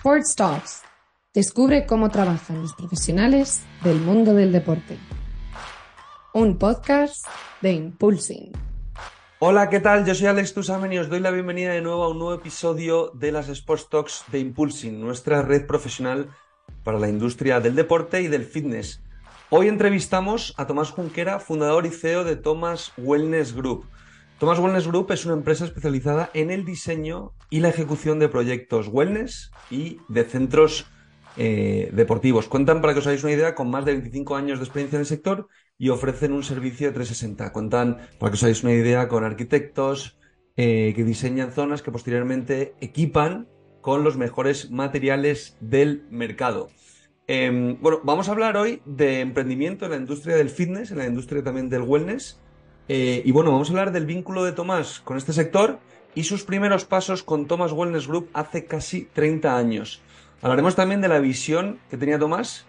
[0.00, 0.82] Sports Talks.
[1.34, 4.96] Descubre cómo trabajan los profesionales del mundo del deporte.
[6.32, 7.26] Un podcast
[7.60, 8.50] de Impulsing.
[9.40, 10.06] Hola, ¿qué tal?
[10.06, 13.10] Yo soy Alex Tusamen y os doy la bienvenida de nuevo a un nuevo episodio
[13.12, 16.30] de las Sports Talks de Impulsing, nuestra red profesional
[16.82, 19.02] para la industria del deporte y del fitness.
[19.50, 23.84] Hoy entrevistamos a Tomás Junquera, fundador y CEO de Thomas Wellness Group.
[24.40, 28.88] Thomas Wellness Group es una empresa especializada en el diseño y la ejecución de proyectos
[28.88, 30.86] wellness y de centros
[31.36, 32.48] eh, deportivos.
[32.48, 35.00] Cuentan, para que os hagáis una idea, con más de 25 años de experiencia en
[35.00, 37.52] el sector y ofrecen un servicio de 360.
[37.52, 40.18] Cuentan, para que os hagáis una idea, con arquitectos
[40.56, 43.46] eh, que diseñan zonas que posteriormente equipan
[43.82, 46.70] con los mejores materiales del mercado.
[47.26, 51.06] Em, bueno, vamos a hablar hoy de emprendimiento en la industria del fitness, en la
[51.06, 52.40] industria también del wellness
[52.88, 55.78] eh, y bueno, vamos a hablar del vínculo de Tomás con este sector
[56.14, 60.00] y sus primeros pasos con Tomás Wellness Group hace casi 30 años.
[60.42, 62.66] Hablaremos también de la visión que tenía Tomás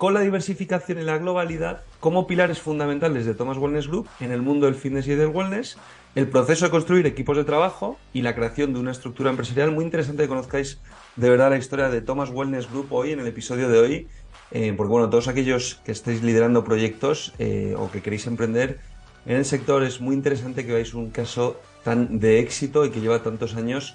[0.00, 4.40] con la diversificación y la globalidad como pilares fundamentales de Thomas Wellness Group en el
[4.40, 5.76] mundo del fitness y del wellness,
[6.14, 9.84] el proceso de construir equipos de trabajo y la creación de una estructura empresarial muy
[9.84, 10.80] interesante que conozcáis
[11.16, 14.08] de verdad la historia de Thomas Wellness Group hoy en el episodio de hoy,
[14.52, 18.80] eh, porque bueno, todos aquellos que estéis liderando proyectos eh, o que queréis emprender,
[19.26, 23.00] en el sector es muy interesante que veáis un caso tan de éxito y que
[23.00, 23.94] lleva tantos años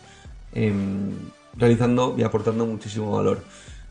[0.53, 1.11] em,
[1.55, 3.39] realizando y aportando muchísimo valor.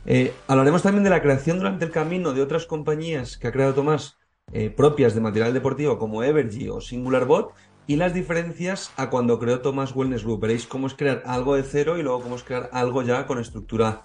[0.07, 3.75] Eh, hablaremos también de la creación durante el camino de otras compañías que ha creado
[3.75, 4.19] Tomás
[4.53, 7.55] eh, propias de material deportivo como Evergy o SingularBot
[7.87, 10.41] y las diferencias a cuando creó Tomás Wellness Group.
[10.41, 13.39] Veréis cómo es crear algo de cero y luego cómo es crear algo ya con
[13.39, 14.03] estructura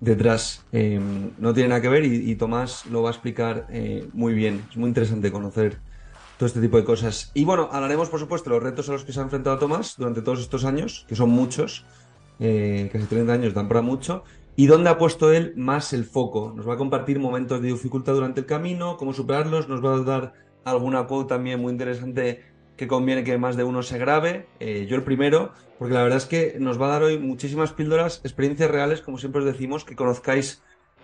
[0.00, 0.64] detrás.
[0.72, 4.64] Em, no tiene nada que ver y, Tomás lo va a explicar eh, muy bien.
[4.70, 5.78] Es muy interesante conocer
[6.42, 7.30] todo este tipo de cosas.
[7.34, 9.94] Y bueno, hablaremos, por supuesto, de los retos a los que se ha enfrentado Tomás
[9.96, 11.84] durante todos estos años, que son muchos,
[12.40, 14.24] eh, casi 30 años dan para mucho,
[14.56, 16.52] y dónde ha puesto él más el foco.
[16.56, 20.00] Nos va a compartir momentos de dificultad durante el camino, cómo superarlos, nos va a
[20.00, 20.32] dar
[20.64, 22.42] alguna quote también muy interesante
[22.76, 26.18] que conviene que más de uno se grabe, eh, yo el primero, porque la verdad
[26.18, 29.84] es que nos va a dar hoy muchísimas píldoras, experiencias reales, como siempre os decimos,
[29.84, 30.60] que conozcáis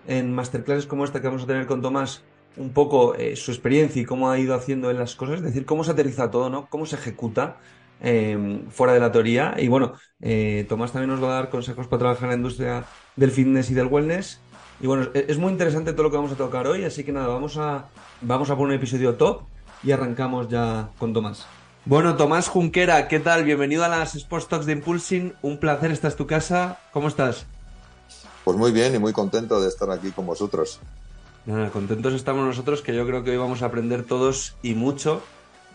[0.09, 2.25] en masterclasses como esta que vamos a tener con Tomás,
[2.58, 5.64] un poco eh, su experiencia y cómo ha ido haciendo en las cosas, es decir,
[5.66, 6.69] cómo se aterriza todo, ¿no?
[6.69, 7.58] Cómo se ejecuta
[8.00, 9.54] em, fuera de la teoría.
[9.58, 12.84] Y bueno, eh, Tomás también nos va a dar consejos para trabajar en la industria
[13.16, 14.41] del fitness y del wellness.
[14.80, 17.12] Y bueno, es, es muy interesante todo lo que vamos a tocar hoy, así que
[17.12, 19.42] nada, vamos a, vamos a poner un episodio top
[19.82, 21.50] y arrancamos ya con Tomás.
[21.84, 23.44] Bueno, Tomás Junquera, ¿qué tal?
[23.44, 25.34] Bienvenido a las Sports Talks de Impulsing.
[25.42, 26.82] Un placer, esta es tu casa.
[26.90, 27.46] ¿Cómo estás?
[28.44, 30.82] Pues muy bien y muy contento de estar aquí con vosotros.
[31.47, 35.22] Nada, contentos estamos nosotros, que yo creo que hoy vamos a aprender todos y mucho.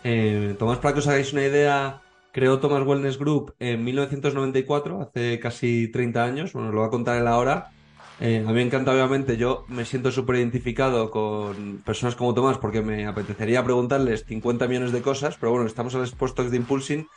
[0.03, 2.01] Eh, Tomás, para que os hagáis una idea,
[2.31, 6.53] creó Thomas Wellness Group en 1994, hace casi 30 años.
[6.53, 7.72] Bueno, lo va a contar él ahora.
[8.19, 12.57] Eh, a mí me encanta, obviamente, yo me siento súper identificado con personas como Tomás
[12.57, 16.57] porque me apetecería preguntarles 50 millones de cosas, pero bueno, estamos en los puestos de
[16.57, 17.07] Impulsing.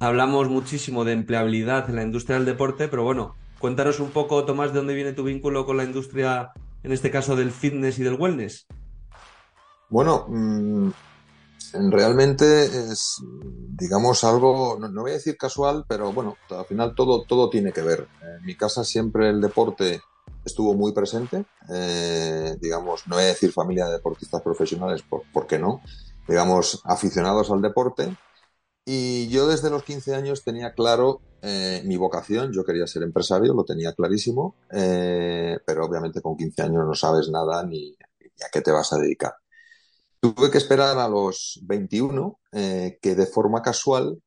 [0.00, 4.72] Hablamos muchísimo de empleabilidad en la industria del deporte, pero bueno, cuéntanos un poco, Tomás,
[4.72, 6.50] de dónde viene tu vínculo con la industria
[6.82, 8.66] en este caso del fitness y del wellness?
[9.88, 10.90] Bueno, mmm,
[11.90, 13.18] realmente es,
[13.78, 17.82] digamos, algo, no, voy a decir casual, pero bueno, al final todo, todo tiene que
[17.82, 18.08] ver.
[18.22, 20.00] En mi casa siempre el deporte
[20.44, 25.58] estuvo muy presente, eh, digamos, no voy a decir familia de deportistas profesionales, ¿por qué
[25.58, 25.82] no?
[26.26, 28.16] Digamos, aficionados al deporte.
[28.84, 33.54] Y yo desde los 15 años tenía claro eh, mi vocación, yo quería ser empresario,
[33.54, 37.96] lo tenía clarísimo, eh, pero obviamente con 15 años no sabes nada ni,
[38.44, 39.34] a qué te vas a dedicar.
[40.20, 44.20] Tuve que esperar a los 21, eh, que de forma casual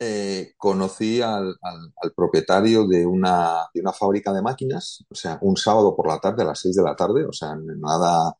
[0.00, 5.38] eh, conocí al, al, al, propietario de una, de una fábrica de máquinas, o sea,
[5.42, 8.34] un sábado por la tarde, a las 6 de la tarde, o sea, nada,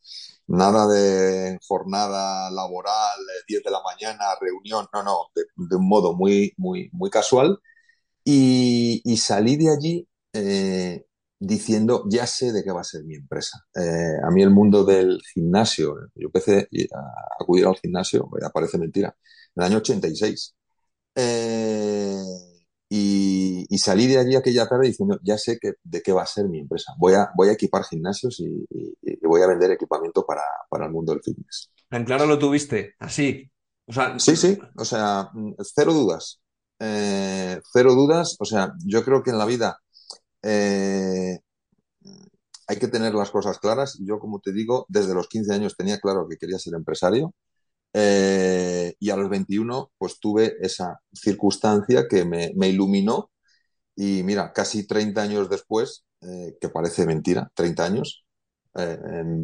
[0.47, 6.55] nada de jornada laboral, 10 de la mañana, reunión, no, no, de, un modo muy,
[6.57, 7.59] muy, muy casual.
[8.25, 11.07] Y, y salí de allí eh,
[11.39, 13.67] diciendo, ya sé de qué va a ser mi empresa.
[13.75, 19.17] Eh, a mí el mundo del gimnasio, yo empecé a acudir al gimnasio, parece mentira,
[19.57, 20.55] en el año 86.
[21.15, 22.23] Eh,
[22.89, 26.27] y, y, salí de allí aquella tarde diciendo, ya sé que, de qué va a
[26.27, 26.93] ser mi empresa.
[26.99, 30.87] Voy a, voy a equipar gimnasios y, y, y voy a vender equipamiento para, para,
[30.87, 31.71] el mundo del fitness.
[31.89, 33.51] Tan claro lo tuviste, así.
[33.87, 35.31] O sea, sí, sí, o sea,
[35.75, 36.41] cero dudas
[36.81, 38.37] eh, cero dudas.
[38.41, 39.79] O sea, yo creo que en la vida
[40.43, 41.39] eh,
[42.67, 43.99] hay que tener las cosas claras.
[44.01, 47.35] Yo, como te digo, desde los 15 años tenía claro que quería ser empresario.
[47.93, 53.31] Eh, y a los 21, pues tuve esa circunstancia que me, me, iluminó.
[53.97, 58.25] Y mira, casi 30 años después, eh, que parece mentira, 30 años,
[58.77, 58.99] eh,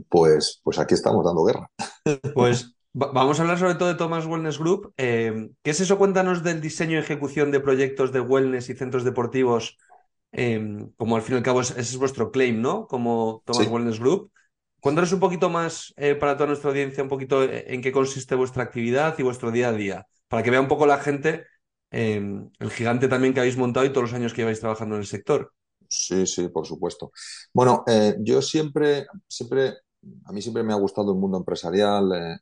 [0.09, 1.71] pues, pues aquí estamos dando guerra.
[2.35, 4.95] Pues vamos a hablar sobre todo de Thomas Wellness Group.
[4.97, 5.99] ¿Qué es eso?
[5.99, 9.77] Cuéntanos del diseño y ejecución de proyectos de wellness y centros deportivos,
[10.97, 12.87] como al fin y al cabo ese es vuestro claim, ¿no?
[12.87, 14.31] Como Thomas Wellness Group.
[14.87, 19.19] Cuéntanos un poquito más para toda nuestra audiencia, un poquito en qué consiste vuestra actividad
[19.19, 21.45] y vuestro día a día, para que vea un poco la gente
[21.91, 25.09] el gigante también que habéis montado y todos los años que lleváis trabajando en el
[25.09, 25.53] sector.
[25.89, 27.11] Sí, sí, por supuesto.
[27.53, 29.75] Bueno, eh, yo siempre, siempre,
[30.25, 32.39] a mí siempre me ha gustado el mundo empresarial, eh,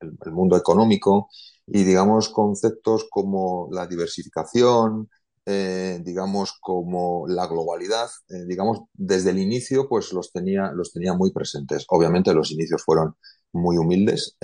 [0.00, 1.28] el, mundo económico
[1.68, 5.08] y, digamos, conceptos como la diversificación,
[5.46, 8.08] eh, digamos, como la globalidad,
[8.46, 11.84] digamos, desde el inicio, pues los tenía, los tenía muy presentes.
[11.88, 13.14] Obviamente los inicios fueron
[13.52, 14.36] muy humildes.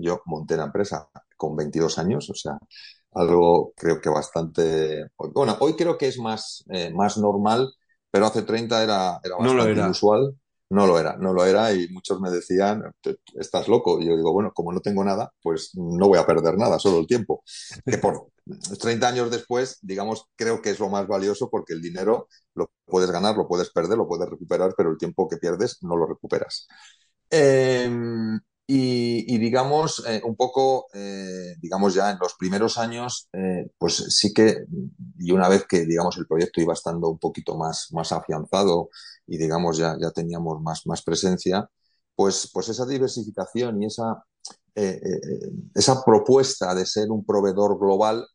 [0.00, 2.58] yo monté la empresa con 22 años, o sea,
[3.12, 5.06] algo creo que bastante...
[5.34, 7.72] Bueno, hoy creo que es más, eh, más normal,
[8.10, 10.34] pero hace 30 era, era bastante no inusual.
[10.70, 12.82] No lo era, no lo era y muchos me decían,
[13.34, 13.98] estás loco.
[14.00, 16.98] Y yo digo, bueno, como no tengo nada, pues no voy a perder nada, solo
[16.98, 17.42] el tiempo.
[17.86, 18.28] Que por
[18.80, 23.10] 30 años después, digamos, creo que es lo más valioso porque el dinero lo puedes
[23.10, 26.68] ganar, lo puedes perder, lo puedes recuperar, pero el tiempo que pierdes no lo recuperas.
[27.30, 27.90] Eh,
[28.70, 34.34] y, digamos, eh, un poco, eh, digamos ya en los primeros años, eh, pues sí
[34.34, 34.66] que,
[35.18, 38.90] y una vez que, digamos, el proyecto iba estando un poquito más, más afianzado
[39.28, 41.68] y, digamos, ya, ya teníamos más, más presencia,
[42.14, 44.24] pues, pues esa diversificación y esa,
[45.74, 48.26] esa propuesta de ser un proveedor global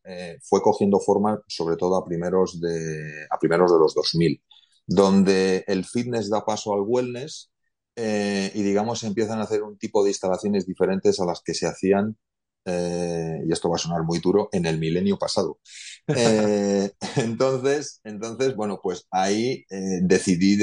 [0.41, 4.41] fue cogiendo forma, sobre todo a primeros de, a primeros de los 2000,
[4.87, 7.51] donde el fitness da paso al wellness
[7.95, 11.67] eh, y digamos empiezan a hacer un tipo de instalaciones diferentes a las que se
[11.67, 12.17] hacían,
[12.65, 15.59] eh, y esto va a sonar muy duro, en el milenio pasado.
[16.07, 19.65] Eh, entonces, entonces, bueno, pues ahí
[20.01, 20.57] decidí,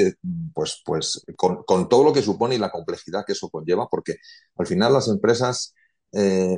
[0.53, 4.17] pues, pues con, con, todo lo que supone y la complejidad que eso conlleva, porque
[4.57, 5.73] al final las empresas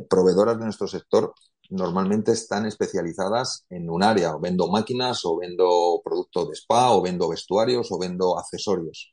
[0.10, 1.34] proveedoras de nuestro sector
[1.70, 7.02] normalmente están especializadas en un área, o vendo máquinas, o vendo productos de spa, o
[7.02, 9.12] vendo vestuarios, o vendo accesorios.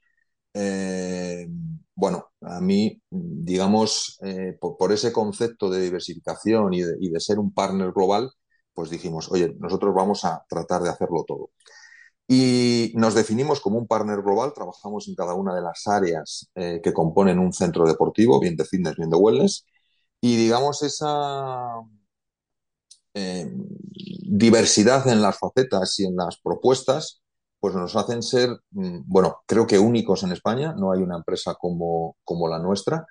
[0.55, 1.47] Eh,
[1.95, 7.93] bueno, a mí, digamos, eh, por, ese concepto de diversificación y de, ser un partner
[7.93, 8.31] global,
[8.73, 11.51] pues dijimos, oye, nosotros vamos a tratar de hacerlo todo.
[12.29, 16.81] Y nos definimos como un partner global, trabajamos en cada una de las áreas eh,
[16.83, 19.67] que componen un centro deportivo, bien de fitness, bien de wellness,
[20.21, 21.81] y digamos esa
[23.13, 27.20] diversidad en las facetas y en las propuestas
[27.61, 31.55] pues nos hacen ser, mm, bueno, creo que únicos en España, no hay una empresa
[31.55, 33.07] como, como la nuestra.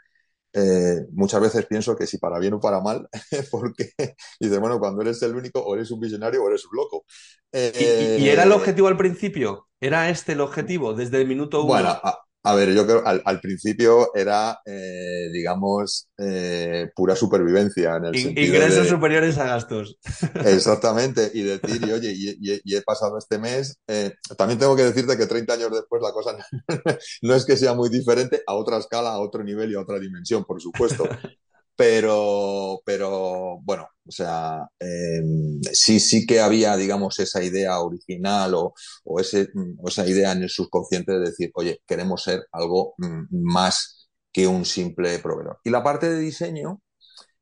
[0.51, 3.07] Eh, muchas veces pienso que si para bien o para mal,
[3.51, 3.93] porque
[4.39, 7.05] dice, bueno, cuando eres el único, o eres un visionario o eres un loco.
[7.53, 9.67] ¿Y, era el eh, objetivo al principio?
[9.79, 11.67] ¿Era este el objetivo desde el minuto uno?
[11.67, 12.19] Bueno, a
[12.55, 17.97] ver, yo creo al, al principio era, eh, digamos, eh, pura supervivencia.
[17.97, 19.97] En el Ingresos superiores a gastos.
[20.45, 25.17] Exactamente, y decir, y oye, y, he pasado este mes, eh, también tengo que decirte
[25.17, 26.37] que 30 años después la cosa
[27.21, 29.99] no es que sea muy diferente a otra escala, a otro nivel y a otra
[29.99, 31.03] dimensión, por supuesto.
[31.79, 38.73] Pero, pero bueno, o sea, em, sí, sí que había, digamos, esa idea original o,
[39.05, 43.27] o, ese, o esa idea en el subconsciente de decir, oye, queremos ser algo mm,
[43.31, 45.59] más que un simple proveedor.
[45.63, 46.81] Y la parte de diseño,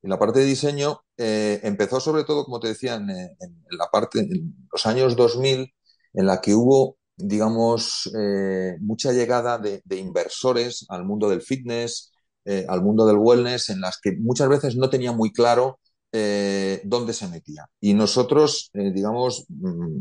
[0.04, 4.20] y la parte de diseño eh, empezó sobre todo, como te decía, en, la parte,
[4.20, 5.74] en los años 2000,
[6.14, 12.12] en la que hubo, digamos, eh, mucha llegada de inversores al mundo del fitness,
[12.50, 15.80] eh, al mundo del wellness en las que muchas veces no tenía muy claro
[16.13, 17.70] eh, dónde se metía.
[17.82, 20.00] Y nosotros, eh, digamos, mm,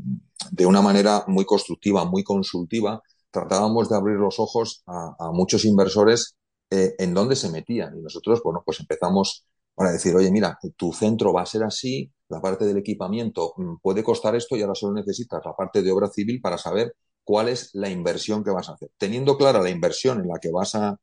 [0.53, 6.37] de una manera muy constructiva, muy consultiva, tratábamos de abrir los ojos a, muchos inversores
[6.71, 7.99] en dónde se metían.
[7.99, 12.13] Y nosotros, bueno, pues empezamos para decir, oye, mira, tu centro va a ser así,
[12.29, 15.91] la parte del equipamiento mm, puede costar esto y ahora solo necesitas la parte de
[15.91, 18.91] obra civil para saber cuál es la inversión que vas a hacer.
[18.99, 20.97] Teniendo clara la inversión en la que vas a,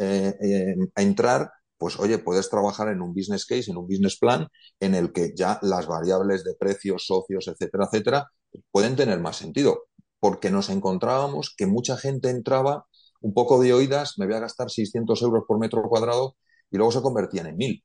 [0.00, 4.18] eh, eh, a entrar, pues oye, puedes trabajar en un business case, en un business
[4.18, 4.48] plan,
[4.80, 8.30] en el que ya las variables de precios, socios, etcétera, etcétera,
[8.70, 9.84] pueden tener más sentido.
[10.18, 12.86] Porque nos encontrábamos que mucha gente entraba
[13.20, 16.36] un poco de oídas, me voy a gastar 600 euros por metro cuadrado
[16.70, 17.84] y luego se convertían en 1000.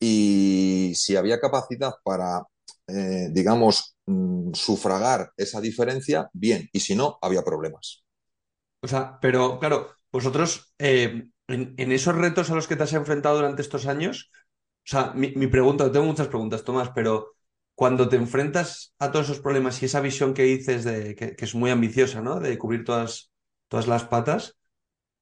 [0.00, 2.42] Y si había capacidad para,
[2.86, 6.68] eh, digamos, mm, sufragar esa diferencia, bien.
[6.72, 8.04] Y si no, había problemas.
[8.82, 10.74] O sea, pero claro, vosotros
[11.48, 15.46] en, esos retos a los que te has enfrentado durante estos años, o sea, mi,
[15.46, 17.34] pregunta, tengo muchas preguntas, Tomás, pero
[17.74, 21.54] cuando te enfrentas a todos esos problemas y esa visión que dices de que, es
[21.54, 22.40] muy ambiciosa, ¿no?
[22.40, 23.32] De cubrir todas
[23.72, 24.58] todas las patas,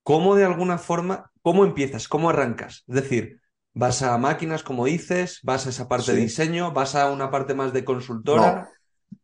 [0.03, 2.83] ¿cómo de alguna forma, cómo empiezas, cómo arrancas?
[2.89, 3.41] Es decir,
[3.75, 5.39] ¿vas a máquinas, como dices?
[5.45, 6.73] ¿Vas a esa parte de diseño?
[6.73, 8.69] ¿Vas a una parte más de consultora?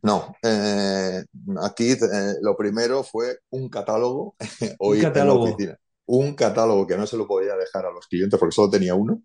[0.00, 1.24] No, eh,
[1.60, 4.36] aquí eh, lo primero fue un catálogo
[4.78, 5.42] hoy un catálogo.
[5.42, 5.76] oficina.
[6.06, 9.22] Un catálogo que no se lo podía dejar a los clientes porque solo tenía uno.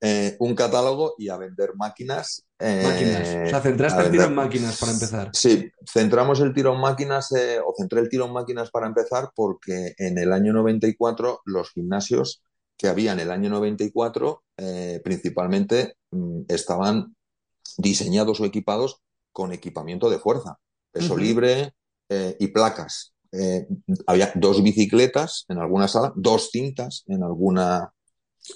[0.00, 2.46] Eh, un catálogo y a vender máquinas.
[2.60, 3.28] máquinas.
[3.46, 5.30] O sea, centraste el tiro en máquinas para empezar.
[5.32, 9.94] Sí, centramos el tiro en máquinas o centré el tiro en máquinas para empezar porque
[9.98, 12.42] en el año 94 los gimnasios
[12.76, 14.44] que había en el año 94
[15.02, 17.16] principalmente mm, estaban
[17.76, 20.58] diseñados o equipados con equipamiento de fuerza,
[20.90, 21.74] peso libre
[22.08, 23.14] eh, y placas.
[23.32, 23.66] Eh,
[24.06, 27.92] había dos bicicletas en alguna sala, dos cintas en alguna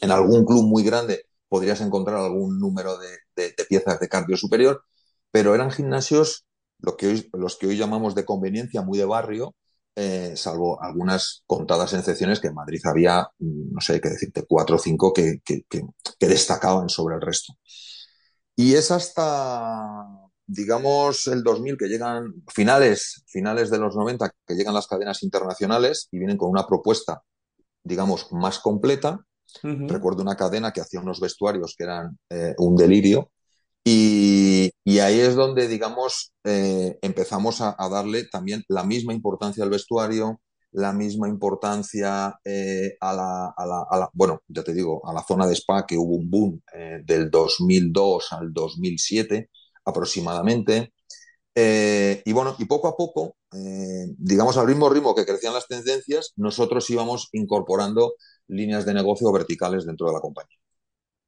[0.00, 4.84] en algún club muy grande podrías encontrar algún número de, piezas de cardio superior,
[5.30, 6.46] pero eran gimnasios
[6.78, 9.54] lo que hoy, los que hoy llamamos de conveniencia, muy de barrio,
[9.94, 14.78] eh, salvo algunas contadas excepciones que en Madrid había, no sé qué decirte, cuatro o
[14.78, 17.52] cinco que, que, que destacaban sobre el resto.
[18.56, 20.21] Y es hasta
[20.52, 26.08] digamos, el 2000, que llegan finales, finales de los 90, que llegan las cadenas internacionales
[26.10, 27.22] y vienen con una propuesta,
[27.82, 29.20] digamos, más completa.
[29.62, 33.30] Recuerdo una cadena que hacía unos vestuarios que eran eh, un delirio.
[33.84, 40.40] Y, ahí es donde, digamos, eh, empezamos a, darle también la misma importancia al vestuario,
[40.70, 45.46] la misma importancia eh, a, la, a, la, bueno, ya te digo, a la zona
[45.46, 46.62] de spa, que hubo un boom
[47.04, 49.50] del 2002 al 2007
[49.84, 50.92] aproximadamente.
[51.54, 55.68] Eh, y bueno, y poco a poco, eh, digamos al mismo ritmo que crecían las
[55.68, 58.14] tendencias, nosotros íbamos incorporando
[58.48, 60.56] líneas de negocio verticales dentro de la compañía.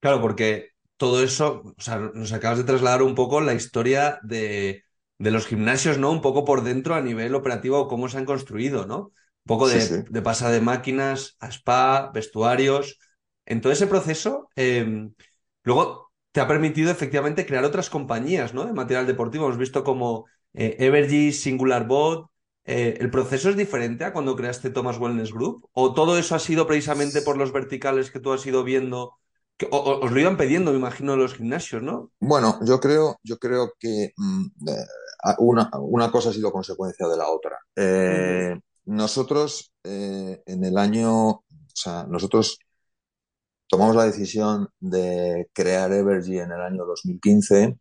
[0.00, 4.82] Claro, porque todo eso, o sea, nos acabas de trasladar un poco la historia de,
[5.18, 6.11] los gimnasios, ¿no?
[6.11, 8.99] Un poco por dentro a nivel operativo, cómo se han construido, ¿no?
[8.99, 12.99] Un poco de, de pasar de máquinas a spa, vestuarios.
[13.46, 15.08] En todo ese proceso, eh,
[15.62, 16.03] luego
[16.34, 18.64] te ha permitido efectivamente crear otras compañías ¿no?
[18.64, 19.44] de material deportivo.
[19.44, 22.28] Hemos visto como eh, Evergy, Singular Bot.
[22.64, 25.68] Eh, ¿El proceso es diferente a cuando creaste Thomas Wellness Group?
[25.72, 29.12] ¿O todo eso ha sido precisamente por los verticales que tú has ido viendo?
[29.56, 32.10] Que, os lo iban pidiendo, me imagino, los gimnasios, ¿no?
[32.18, 34.86] Bueno, yo creo, yo creo que mm, eh,
[35.38, 38.60] una, una, cosa ha sido consecuencia de la otra.
[38.86, 42.58] Nosotros, en el año, o sea, nosotros
[43.68, 47.76] tomamos la decisión de crear Evergy en el año 2015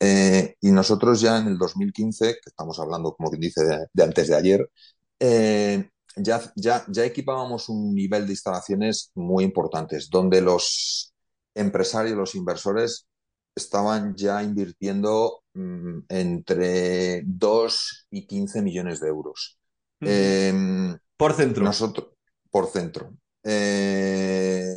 [0.00, 3.62] eh, y nosotros ya en el 2015, que estamos hablando, como quien dice,
[3.92, 4.70] de, antes de ayer,
[5.18, 11.12] eh, ya, ya, ya equipábamos un nivel de instalaciones muy importantes, donde los
[11.54, 13.06] empresarios, los inversores,
[13.54, 19.58] estaban ya invirtiendo mm, entre 2 y 15 millones de euros.
[20.00, 21.62] Em, por centro.
[21.62, 22.08] Nosotros,
[22.50, 23.12] por centro.
[23.44, 24.74] Eh,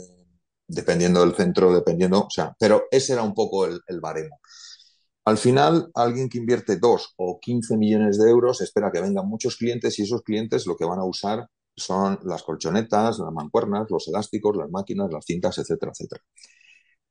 [0.74, 4.40] dependiendo del centro, dependiendo, o sea, pero ese era un poco el, baremo.
[5.26, 9.56] Al final, alguien que invierte 2 o 15 millones de euros espera que vengan muchos
[9.58, 14.08] clientes y esos clientes lo que van a usar son las colchonetas, las mancuernas, los
[14.08, 16.22] elásticos, las máquinas, las cintas, etcétera, etcétera.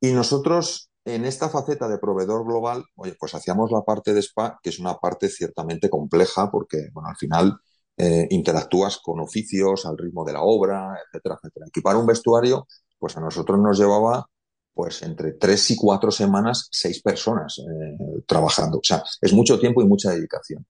[0.00, 4.59] Y nosotros, en esta faceta de proveedor global, oye, pues hacíamos la parte de spa,
[4.62, 7.59] que es una parte ciertamente compleja porque, bueno, al final
[7.97, 11.66] eh, interactúas con oficios al ritmo de la obra, etcétera, etcétera.
[11.69, 12.66] Equipar un vestuario
[13.02, 14.28] pues a nosotros nos llevaba
[14.73, 18.78] pues entre tres y cuatro semanas, seis personas eh, trabajando.
[18.78, 20.64] O sea, es mucho tiempo y mucha dedicación.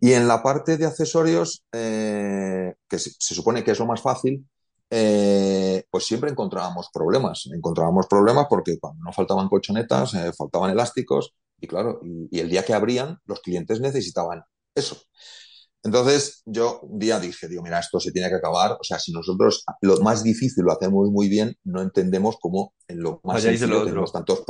[0.00, 4.44] Y en la parte de accesorios, eh, que se, supone que es lo más fácil,
[4.90, 7.48] eh, pues siempre encontrábamos problemas.
[7.54, 12.74] Encontrábamos problemas porque cuando no faltaban colchonetas, faltaban elásticos, y claro, y, el día que
[12.74, 14.42] abrían, los clientes necesitaban
[14.74, 14.96] eso.
[15.88, 18.72] Entonces yo un día dije, digo, mira, esto se tiene que acabar.
[18.72, 23.00] O sea, si nosotros lo más difícil lo hacemos muy bien, no entendemos cómo en
[23.00, 24.44] lo más sencillo tenemos tantos,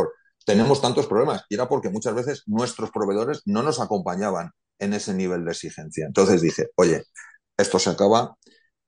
[0.45, 1.45] tenemos tantos problemas.
[1.49, 6.07] Y era porque muchas veces nuestros proveedores no nos acompañaban en ese nivel de exigencia.
[6.07, 7.05] Entonces dije, oye,
[7.57, 8.37] esto se acaba,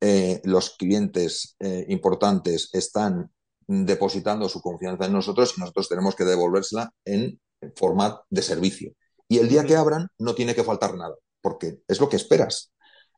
[0.01, 3.31] eh, los clientes eh, importantes están
[3.69, 7.41] depositando su confianza en nosotros y nosotros tenemos que devolvérsela en
[7.77, 8.93] forma de servicio.
[9.29, 12.73] Y el día que abran no tiene que faltar nada porque es lo que esperas.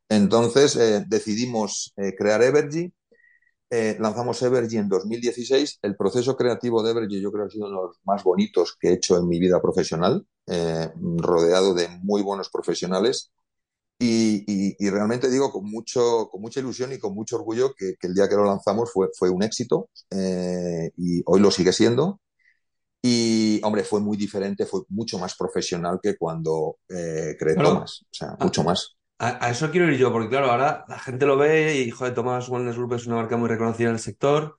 [0.09, 2.93] Entonces eh, decidimos eh, crear Evergy,
[3.71, 5.79] eh, lanzamos Evergy en 2016.
[5.83, 8.77] El proceso creativo de Evergy yo creo que ha sido uno de los más bonitos
[8.79, 10.27] que he hecho en mi vida profesional,
[11.19, 13.33] rodeado de muy buenos profesionales.
[13.99, 18.29] Y, realmente digo con, mucho, con mucha ilusión y con mucho orgullo que, el día
[18.29, 19.89] que lo lanzamos fue, fue un éxito
[20.97, 22.21] y hoy lo sigue siendo.
[23.05, 28.03] Y, hombre, fue muy diferente, fue mucho más profesional que cuando eh, creé Thomas.
[28.05, 28.97] O sea, mucho más.
[29.19, 32.49] A, eso quiero ir yo, porque claro, ahora la gente lo ve y, joder, Thomas
[32.49, 34.57] Wellness Group es una marca muy reconocida en el sector.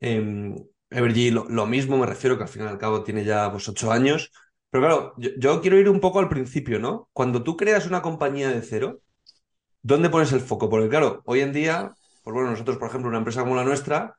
[0.00, 0.54] Eh,
[0.90, 3.90] Evergy lo, mismo, me refiero que al fin y al cabo tiene ya pues ocho
[3.90, 4.30] años.
[4.70, 7.08] Pero claro, yo, quiero ir un poco al principio, ¿no?
[7.12, 9.00] Cuando tú creas una compañía de cero,
[9.82, 10.68] ¿dónde pones el foco?
[10.68, 14.16] Porque claro, hoy en día, pues bueno, nosotros, por ejemplo, una empresa como la nuestra,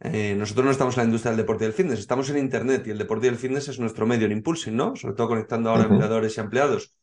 [0.00, 2.86] eh, nosotros no estamos en la industria del deporte y del fitness, estamos en Internet
[2.86, 4.94] y el deporte y el fitness es nuestro medio en Impulsing, ¿no?
[4.96, 6.94] Sobre todo conectando ahora empleadores y empleados.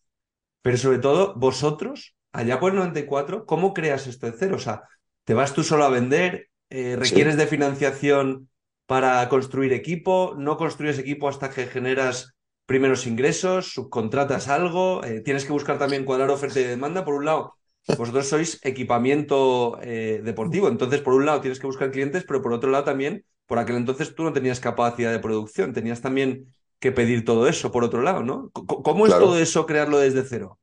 [0.61, 4.55] Pero sobre todo, vosotros allá por el 94, ¿cómo creas esto de cero?
[4.57, 4.83] O sea,
[5.23, 6.49] ¿te vas tú solo a vender?
[6.69, 8.49] Eh, ¿Requieres de financiación
[8.85, 10.33] para construir equipo?
[10.37, 12.33] ¿No construyes equipo hasta que generas
[12.65, 13.73] primeros ingresos?
[13.73, 15.03] ¿Subcontratas algo?
[15.03, 17.05] Eh, ¿Tienes que buscar también cuadrar oferta y demanda?
[17.05, 17.55] Por un lado,
[17.97, 22.53] vosotros sois equipamiento eh, deportivo, entonces por un lado tienes que buscar clientes, pero por
[22.53, 26.47] otro lado también, por aquel entonces tú no tenías capacidad de producción, tenías también
[26.79, 28.49] que pedir todo eso por otro lado, ¿no?
[28.51, 30.59] ¿Cómo es todo eso crearlo desde cero?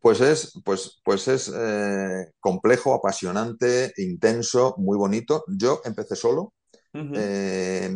[0.00, 5.44] Pues es, pues, pues es eh, complejo, apasionante, intenso, muy bonito.
[5.48, 6.54] Yo empecé solo.
[6.94, 7.90] Eh,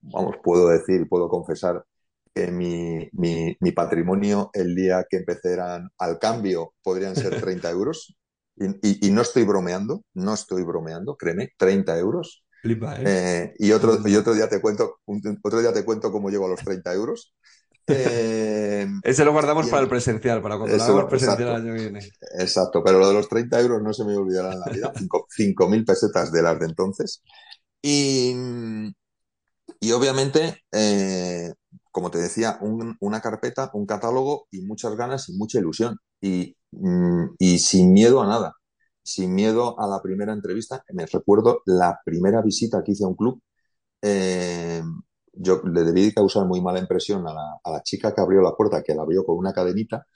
[0.00, 1.84] vamos, puedo decir, puedo confesar
[2.34, 8.16] que mi, mi, patrimonio el día que empecé eran al cambio podrían ser 30 euros.
[8.56, 12.44] Y, y, no estoy bromeando, no estoy bromeando, créeme, 30 euros.
[12.62, 13.54] ¿eh?
[13.58, 15.00] y, otro, y otro día te cuento,
[15.42, 17.34] otro día te cuento cómo llego a los 30 euros.
[17.92, 21.80] Eh, Ese lo guardamos para el presencial, para cuando lo hagamos presencial el año que
[21.80, 22.00] viene.
[22.38, 24.92] Exacto, pero lo de los 30 euros no se me olvidará en la vida.
[24.94, 27.20] 5.000 pesetas de las de entonces.
[27.82, 28.32] Y,
[29.80, 31.52] y obviamente, eh,
[31.90, 32.58] como te decía,
[33.00, 35.98] una carpeta, un catálogo y muchas ganas y mucha ilusión.
[36.20, 38.54] Y, mm, y sin miedo a nada.
[39.02, 40.84] Sin miedo a la primera entrevista.
[40.92, 43.42] Me recuerdo la primera visita que hice a un club.
[44.02, 44.82] Eh,
[45.32, 48.54] yo le debí causar muy mala impresión a la, a la, chica que abrió la
[48.56, 50.06] puerta, que la abrió con una cadenita,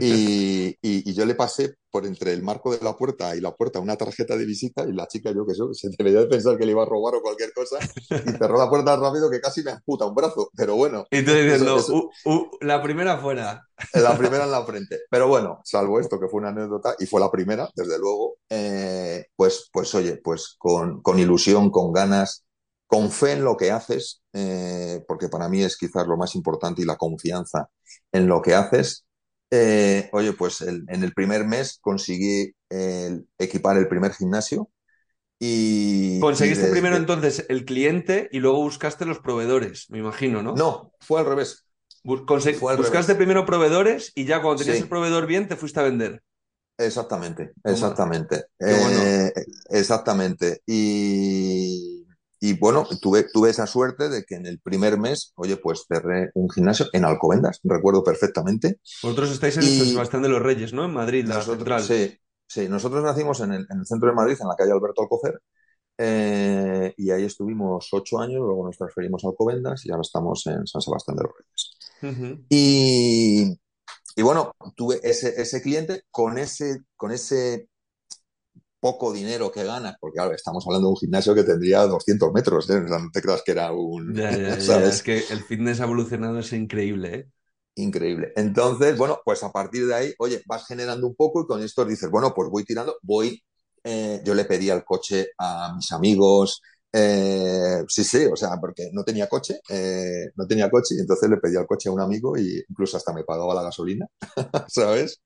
[0.00, 3.80] y, y, yo le pasé por entre el marco de la puerta y la puerta
[3.80, 6.66] una tarjeta de visita y la chica, yo que sé, se debería de pensar que
[6.66, 7.78] le iba a robar o cualquier cosa
[8.10, 11.06] y cerró la puerta rápido que casi me amputa un brazo, pero bueno.
[11.10, 13.64] Y tú diciendo, uh, uh, la primera fuera.
[13.94, 15.00] La primera en la frente.
[15.10, 19.26] Pero bueno, salvo esto que fue una anécdota y fue la primera, desde luego, eh,
[19.36, 22.44] pues, pues oye, pues con, con ilusión, con ganas,
[22.88, 26.82] con fe en lo que haces, eh, porque para mí es quizás lo más importante
[26.82, 27.68] y la confianza
[28.10, 29.04] en lo que haces.
[29.50, 32.54] Eh, oye, pues en el primer mes conseguí
[33.38, 34.70] equipar el primer gimnasio
[35.38, 36.18] y...
[36.20, 40.54] Conseguiste primero entonces el cliente y luego buscaste los proveedores, me imagino, ¿no?
[40.54, 41.64] No, fue al revés.
[42.02, 46.22] buscaste primero proveedores y ya cuando tenías el proveedor bien te fuiste a vender.
[46.76, 48.46] Exactamente, exactamente.
[48.60, 49.32] Eh,
[49.70, 50.62] exactamente.
[50.66, 51.97] Y
[52.40, 56.30] y bueno, tuve, tuve esa suerte de que en el primer mes, oye, pues cerré
[56.34, 58.78] un gimnasio en Alcobendas, recuerdo perfectamente.
[59.02, 60.84] Vosotros estáis en el Sebastián de los Reyes, ¿no?
[60.84, 61.82] En Madrid, la central.
[61.82, 65.40] Sí, sí, nosotros nacimos en el, centro de Madrid, en la calle Alberto Alcocer,
[65.98, 70.64] eh, y ahí estuvimos ocho años, luego nos transferimos a Alcobendas y ahora estamos en
[70.66, 72.46] San Sebastián de los Reyes.
[72.48, 73.58] y,
[74.14, 77.68] y, bueno, tuve ese, ese cliente con ese, con ese
[78.80, 82.68] poco dinero que ganas, porque claro, estamos hablando de un gimnasio que tendría 200 metros,
[82.70, 82.80] ¿eh?
[82.80, 84.16] no te creas que era un...
[84.18, 87.28] Es que el fitness ha evolucionado, es increíble, ¿eh?
[87.76, 88.32] Increíble.
[88.36, 91.84] Entonces, bueno, pues a partir de ahí, oye, vas generando un poco y con esto
[91.84, 93.42] dices, bueno, pues voy tirando, voy,
[93.84, 96.60] eh, yo le pedí el coche a mis amigos,
[96.92, 99.60] eh, sí, sí, o sea, porque no tenía coche,
[100.36, 103.12] no tenía coche y entonces le pedí el coche a un amigo y incluso hasta
[103.12, 104.06] me pagaba la gasolina,
[104.68, 105.20] ¿sabes?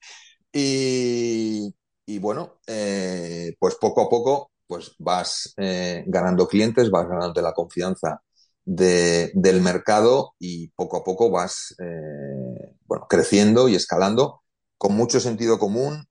[0.52, 1.72] Y,
[2.06, 7.52] y bueno, eh, pues poco a poco pues vas eh, ganando clientes, vas ganando la
[7.52, 8.22] confianza
[8.64, 14.42] del mercado y poco a poco vas eh, bueno, creciendo y escalando
[14.78, 16.06] con mucho sentido común.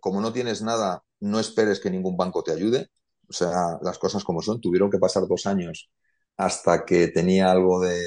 [0.00, 2.90] como no tienes nada, no esperes que ningún banco te ayude.
[3.28, 4.60] O sea, las cosas como son.
[4.60, 5.90] Tuvieron que pasar dos años
[6.36, 8.00] hasta que tenía algo de,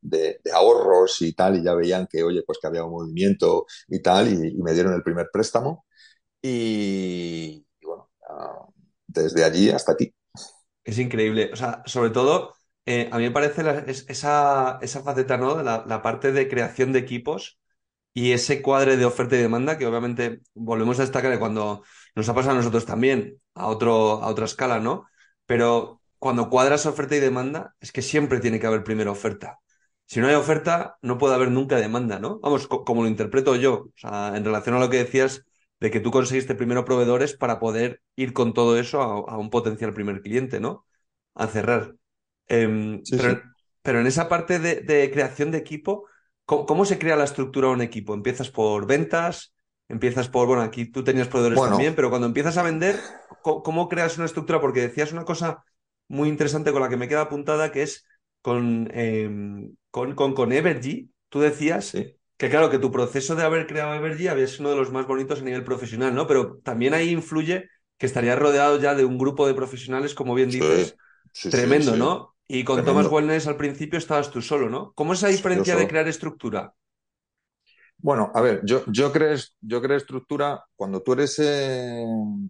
[0.00, 4.00] de, ahorros y tal, y ya veían que, oye, pues que había un movimiento y
[4.02, 5.84] tal, y me dieron el primer préstamo.
[6.42, 8.10] Y, bueno,
[9.06, 10.14] desde allí hasta aquí.
[10.84, 11.50] Es increíble.
[11.52, 12.54] O sea, sobre todo,
[12.86, 13.62] eh, a mí me parece
[14.08, 15.62] esa, esa faceta, ¿no?
[15.62, 17.58] La, parte de creación de equipos
[18.12, 22.34] y ese cuadre de oferta y demanda que obviamente volvemos a destacar cuando nos ha
[22.34, 25.06] pasado a nosotros también, a, otro, a otra escala, ¿no?
[25.46, 29.60] Pero cuando cuadras oferta y demanda, es que siempre tiene que haber primera oferta.
[30.06, 32.40] Si no hay oferta, no puede haber nunca demanda, ¿no?
[32.40, 35.44] Vamos, como lo interpreto yo, o sea, en relación a lo que decías
[35.80, 39.94] de que tú conseguiste primero proveedores para poder ir con todo eso a, un potencial
[39.94, 40.86] primer cliente, ¿no?
[41.34, 41.94] A cerrar.
[42.46, 43.02] Em,
[43.82, 46.06] pero, en esa parte de, creación de equipo,
[46.44, 48.14] ¿cómo, se crea la estructura de un equipo?
[48.14, 49.54] ¿Empiezas por ventas?
[49.88, 52.94] empiezas por, bueno, aquí tú tenías proveedores también, pero cuando empiezas a vender,
[53.42, 54.60] ¿cómo, creas una estructura?
[54.60, 55.64] Porque decías una cosa
[56.06, 58.06] muy interesante con la que me queda apuntada, que es
[58.40, 61.96] con, em, con, con, Evergy, tú decías
[62.40, 65.06] que claro, que tu proceso de haber creado Evergy había sido uno de los más
[65.06, 66.26] bonitos a nivel profesional, ¿no?
[66.26, 70.48] Pero también ahí influye que estarías rodeado ya de un grupo de profesionales, como bien
[70.48, 70.96] dices,
[71.50, 72.34] tremendo, ¿no?
[72.48, 74.94] Y con Thomas Wellness al principio estabas tú solo, ¿no?
[74.94, 76.72] ¿Cómo es esa diferencia de crear estructura?
[77.98, 82.02] Bueno, a ver, yo, yo, creo, yo estructura cuando tú eres, eh,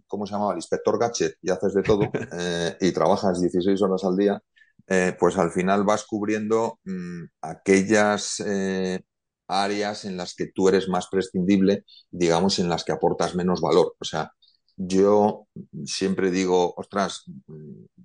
[0.07, 0.53] ¿cómo se llamaba?
[0.53, 2.03] El inspector gadget y haces de todo
[2.39, 4.41] eh, y trabajas 16 horas al día,
[4.87, 8.41] eh, pues al final vas cubriendo mm, aquellas
[9.51, 13.95] áreas en las que tú eres más prescindible, digamos, en las que aportas menos valor.
[14.01, 14.33] O sea,
[14.77, 15.47] yo
[15.85, 17.25] siempre digo, ostras,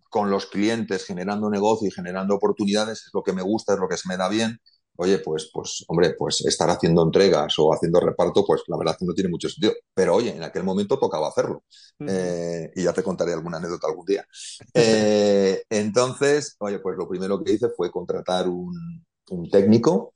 [0.10, 3.88] con los clientes generando negocio y generando oportunidades es lo que me gusta, es lo
[3.88, 4.60] que se me da bien.
[4.98, 9.06] Oye, pues, pues, hombre, pues estar haciendo entregas o haciendo reparto, pues la verdad que
[9.06, 9.74] no tiene mucho sentido.
[9.94, 11.64] Pero oye, en aquel momento tocaba hacerlo.
[12.06, 14.26] Eh, y ya te contaré alguna anécdota algún día.
[14.74, 20.15] Eh, entonces, oye, pues lo primero que hice fue contratar un, un técnico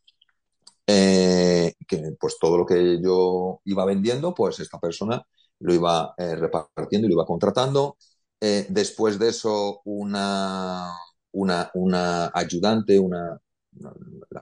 [0.91, 5.23] eh, que pues todo lo que yo iba vendiendo, pues esta persona
[5.59, 7.95] lo iba eh, repartiendo y lo iba contratando.
[8.41, 10.91] Eh, después de eso, una,
[11.31, 13.39] una, una ayudante, una,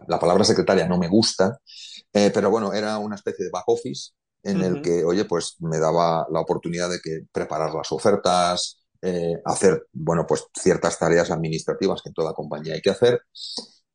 [0.08, 1.60] la, palabra secretaria no me gusta,
[2.14, 6.26] pero bueno, era una especie de back office en el que, oye, pues me daba
[6.32, 8.86] la oportunidad de que preparar las ofertas,
[9.44, 13.22] hacer, bueno, pues ciertas tareas administrativas que toda compañía hay que hacer.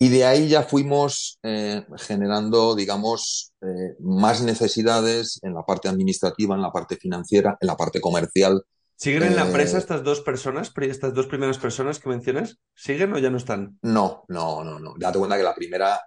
[0.03, 6.57] Y de ahí ya fuimos eh, generando, digamos, eh, más necesidades en la parte administrativa,
[6.57, 8.65] en la parte financiera, en la parte comercial.
[8.97, 12.59] ¿Siguen en la empresa eh, estas dos personas, estas dos primeras personas que mencionas?
[12.75, 13.79] ¿Siguen o ya no están?
[13.83, 14.95] No, no, no, no.
[14.99, 16.01] Date cuenta que la primera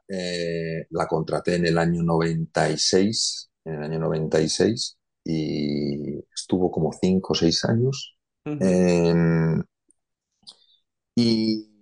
[0.89, 7.36] la contraté en el año 96, en el año 96, y estuvo como cinco o
[7.38, 8.17] seis años.
[8.43, 9.63] Em,
[11.15, 11.74] y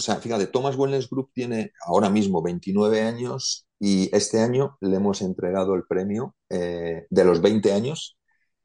[0.00, 4.96] o sea, fíjate, Thomas Wellness Group tiene ahora mismo 29 años y este año le
[4.96, 8.16] hemos entregado el premio eh, de los 20 años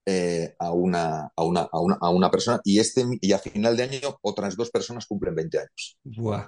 [0.06, 1.67] eh, a, una, a, una,
[2.00, 5.60] a, una, persona y, este, y a final de año otras dos personas cumplen 20
[5.60, 6.00] años.
[6.06, 6.48] Buah.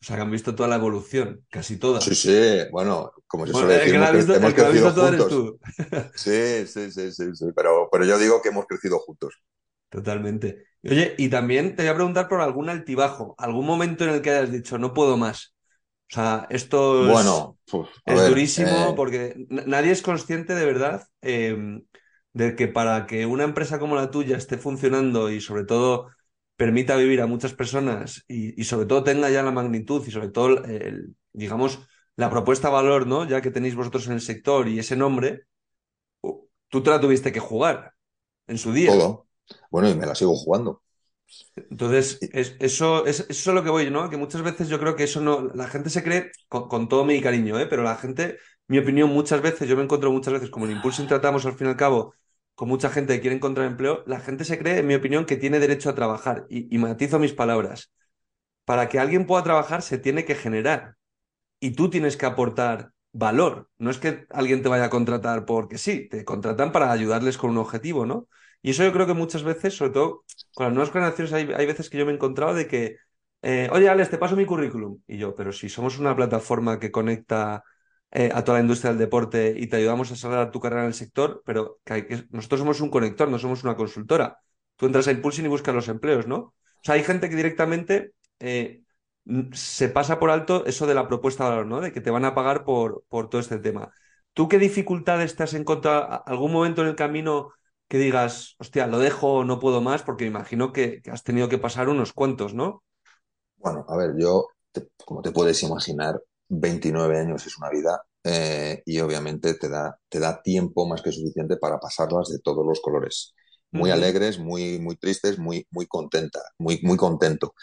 [0.00, 2.00] O sea, que han visto toda la evolución, casi toda.
[2.00, 5.56] Sí, sí, bueno, como yo suele decir, hemos, crecido juntos.
[6.16, 9.34] Sí, sí, sí, sí, sí, pero, pero yo digo que hemos crecido juntos.
[9.90, 10.64] Totalmente.
[10.88, 14.30] Oye, y también te voy a preguntar por algún altibajo, algún momento en el que
[14.30, 15.54] hayas dicho, no puedo más.
[16.10, 17.58] O sea, esto es, bueno,
[18.06, 21.82] es durísimo eh, porque nadie es consciente de verdad em,
[22.32, 26.08] de que para que una empresa como la tuya esté funcionando y sobre todo
[26.56, 30.62] permita vivir a muchas personas y, sobre todo tenga ya la magnitud y sobre todo,
[31.32, 31.80] digamos,
[32.16, 33.28] la propuesta valor, ¿no?
[33.28, 35.44] Ya que tenéis vosotros en el sector y ese nombre,
[36.68, 37.92] tú te la tuviste que jugar
[38.46, 38.92] en su día.
[39.70, 40.82] Bueno, y me la sigo jugando.
[41.56, 42.18] Entonces,
[42.60, 44.08] eso, es, eso es lo que voy, ¿no?
[44.10, 45.48] Que muchas veces yo creo que eso no.
[45.54, 47.66] La gente se cree, con, todo mi cariño, ¿eh?
[47.66, 51.08] Pero la gente, mi opinión, muchas veces, yo me encuentro muchas veces, como en Impulsing
[51.08, 52.14] tratamos al fin y al cabo
[52.54, 55.36] con mucha gente que quiere encontrar empleo, la gente se cree, en mi opinión, que
[55.36, 56.46] tiene derecho a trabajar.
[56.48, 57.92] Y, y matizo mis palabras.
[58.64, 60.96] Para que alguien pueda trabajar, se tiene que generar.
[61.60, 63.70] Y tú tienes que aportar valor.
[63.78, 67.50] No es que alguien te vaya a contratar porque sí, te contratan para ayudarles con
[67.50, 68.28] un objetivo, ¿no?
[68.66, 71.88] Y eso yo creo que muchas veces, sobre todo con las nuevas generaciones, hay, veces
[71.88, 72.96] que yo me he encontrado de que,
[73.42, 74.98] eh, oye, Alex, te paso mi currículum.
[75.06, 77.62] Y yo, pero si somos una plataforma que conecta
[78.10, 80.82] eh, a toda la industria del deporte y te ayudamos a salir a tu carrera
[80.82, 84.40] en el sector, pero que, nosotros somos un conector, no somos una consultora.
[84.74, 86.36] Tú entras a Impulsing y buscas los empleos, ¿no?
[86.36, 88.82] O sea, hay gente que directamente eh,
[89.52, 91.80] se pasa por alto eso de la propuesta de valor, ¿no?
[91.80, 93.92] De que te van a pagar por, por todo este tema.
[94.32, 96.24] ¿Tú qué dificultades te has encontrado?
[96.26, 97.52] ¿Algún momento en el camino
[97.88, 101.58] que digas, hostia, lo dejo, no puedo más, porque me imagino que, has tenido que
[101.58, 102.82] pasar unos cuantos, ¿no?
[103.56, 104.48] Bueno, a ver, yo,
[105.04, 110.18] como te puedes imaginar, 29 años es una vida eh, y obviamente te da, te
[110.18, 113.34] da tiempo más que suficiente para pasarlas de todos los colores.
[113.70, 117.54] Muy alegres, muy, muy tristes, muy, muy contenta, muy, muy contento.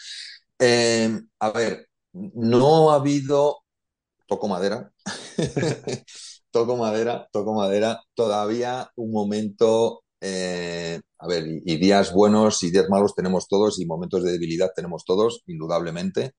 [0.60, 3.64] Eh, a ver, no ha habido,
[4.28, 4.92] toco madera,
[6.52, 12.88] toco madera, toco madera, todavía un momento eh, a ver, y, días buenos y días
[12.90, 16.32] malos tenemos todos y momentos de debilidad tenemos todos, indudablemente,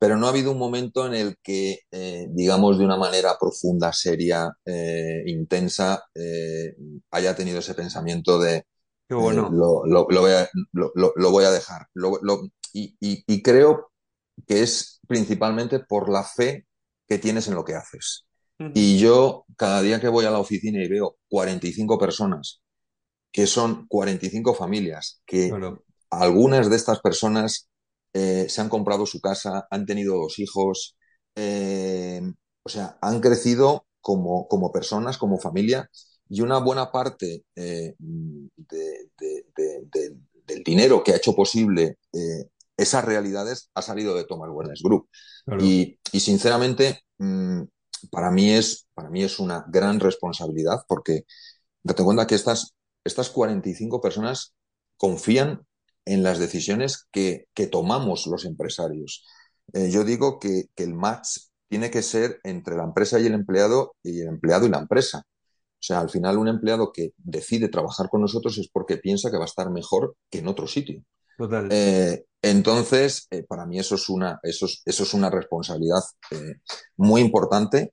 [0.00, 3.92] pero no ha habido un momento en el que, eh, digamos, de una manera profunda,
[3.92, 6.02] seria, eh, intensa,
[7.12, 8.64] haya tenido ese pensamiento de,
[9.08, 9.48] Qué bueno.
[9.50, 11.86] Lo, voy a, lo, voy a, dejar.
[12.72, 13.90] Y, y creo
[14.46, 16.66] que es principalmente por la fe
[17.08, 18.26] que tienes en lo que haces.
[18.74, 22.60] Y yo, cada día que voy a la oficina y veo 45 personas,
[23.32, 25.52] que son 45 familias, que
[26.10, 27.68] algunas de estas personas
[28.12, 30.96] eh, se han comprado su casa, han tenido dos hijos,
[31.36, 32.20] eh,
[32.62, 35.88] o sea, han crecido como, como personas, como familia,
[36.28, 38.50] y una buena parte eh, del
[40.64, 41.98] dinero que ha hecho posible
[42.80, 45.08] esas realidades ha salido de Thomas Wellness Group.
[45.60, 47.62] Y, sinceramente, mm,
[48.10, 51.24] para, mí es, para mí es una gran responsabilidad porque
[51.82, 54.54] date cuenta que estas, estas 45 personas
[54.96, 55.66] confían
[56.04, 59.24] en las decisiones que, tomamos los empresarios.
[59.72, 63.94] Eh, yo digo que, el match tiene que ser entre la empresa y el empleado
[64.02, 65.22] y el empleado y la empresa.
[65.24, 69.38] O sea, al final un empleado que decide trabajar con nosotros es porque piensa que
[69.38, 71.02] va a estar mejor que en otro sitio.
[71.38, 71.68] Total.
[71.70, 76.02] Eh, entonces, eh, para mí eso es una, eso eso es una responsabilidad
[76.96, 77.92] muy importante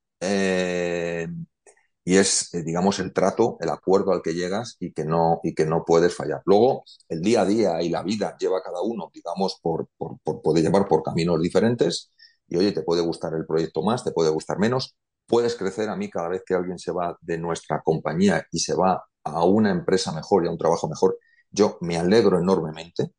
[2.08, 5.54] y es, eh, digamos, el trato, el acuerdo al que llegas y que no, y
[5.54, 6.42] que no puedes fallar.
[6.46, 10.18] Luego, el día a día y la vida lleva a cada uno, digamos, por, por,
[10.24, 12.14] por, puede llevar por caminos diferentes
[12.48, 15.98] y oye, te puede gustar el proyecto más, te puede gustar menos, puedes crecer a
[15.98, 19.72] mí cada vez que alguien se va de nuestra compañía y se va a una
[19.72, 21.18] empresa mejor y a un trabajo mejor,
[21.52, 23.12] yo me alegro enormemente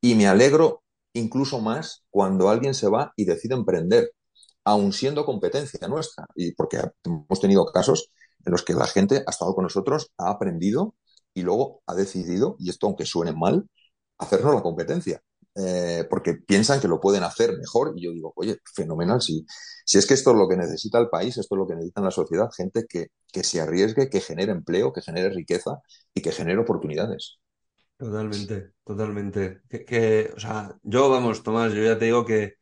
[0.00, 4.10] y me alegro incluso más cuando alguien se va y decide emprender,
[4.66, 8.10] aun siendo competencia nuestra, y porque hemos tenido casos
[8.44, 10.94] en los que la gente ha estado con nosotros, ha aprendido
[11.32, 13.68] y luego ha decidido, y esto aunque suene mal,
[14.18, 15.22] hacernos la competencia.
[15.54, 19.46] Eh, porque piensan que lo pueden hacer mejor y yo digo, oye, fenomenal, si,
[19.86, 22.02] si es que esto es lo que necesita el país, esto es lo que necesita
[22.02, 25.80] la sociedad, gente que, que se arriesgue, que genere empleo, que genere riqueza
[26.12, 27.38] y que genere oportunidades.
[27.96, 29.62] Totalmente, totalmente.
[29.68, 32.56] Que, o sea, yo, vamos, Tomás, yo ya te digo que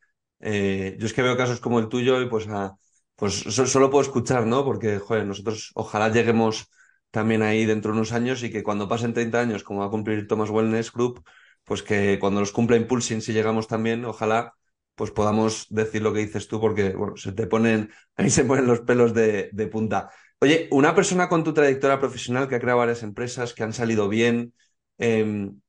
[0.45, 2.77] eh, yo es que veo casos como el tuyo y pues a,
[3.15, 4.63] pues solo puedo escuchar, ¿no?
[4.63, 6.69] Porque, joder, nosotros ojalá lleguemos
[7.11, 9.89] también ahí dentro de unos años y que cuando pasen 30 años, como va a
[9.89, 11.23] cumplir Thomas Wellness Group,
[11.63, 14.53] pues que cuando los cumpla Impulsing, si llegamos también, ojalá
[14.95, 18.81] pues podamos decir lo que dices tú, porque, se te ponen, ahí se ponen los
[18.81, 20.09] pelos de, punta.
[20.39, 24.09] Oye, una persona con tu trayectoria profesional que ha creado varias empresas, que han salido
[24.09, 24.53] bien,
[24.97, 25.59] em,